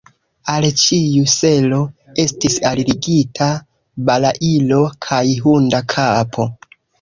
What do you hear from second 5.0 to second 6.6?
kaj hunda kapo.